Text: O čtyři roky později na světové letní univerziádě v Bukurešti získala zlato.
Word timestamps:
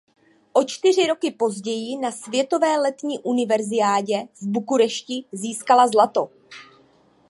O 0.53 0.63
čtyři 0.65 1.07
roky 1.07 1.31
později 1.31 1.97
na 1.97 2.11
světové 2.11 2.77
letní 2.79 3.19
univerziádě 3.19 4.27
v 4.41 4.47
Bukurešti 4.47 5.25
získala 5.31 5.87
zlato. 5.87 6.29